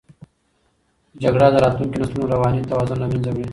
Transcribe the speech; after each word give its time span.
جګړه 1.23 1.47
د 1.51 1.55
راتلونکو 1.63 1.99
نسلونو 2.01 2.31
رواني 2.33 2.61
توازن 2.69 2.97
له 3.01 3.07
منځه 3.11 3.29
وړي. 3.33 3.45